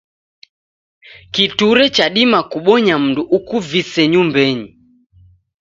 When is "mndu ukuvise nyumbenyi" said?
3.03-4.67